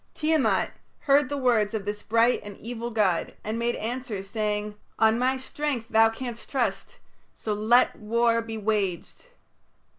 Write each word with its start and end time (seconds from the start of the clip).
Tiamat 0.15 0.71
heard 1.01 1.29
the 1.29 1.37
words 1.37 1.75
of 1.75 1.85
this 1.85 2.01
bright 2.01 2.39
and 2.43 2.57
evil 2.57 2.89
god, 2.89 3.35
and 3.43 3.59
made 3.59 3.75
answer, 3.75 4.23
saying, 4.23 4.73
"On 4.97 5.19
my 5.19 5.37
strength 5.37 5.89
thou 5.89 6.09
canst 6.09 6.49
trust. 6.49 6.97
So 7.35 7.53
let 7.53 7.95
war 7.95 8.41
be 8.41 8.57
waged." 8.57 9.25